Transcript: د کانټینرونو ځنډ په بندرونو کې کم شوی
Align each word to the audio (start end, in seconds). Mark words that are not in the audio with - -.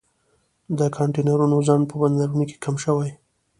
د 0.77 0.79
کانټینرونو 0.95 1.57
ځنډ 1.67 1.83
په 1.89 1.95
بندرونو 2.01 2.43
کې 2.49 2.57
کم 2.63 2.75
شوی 2.83 3.09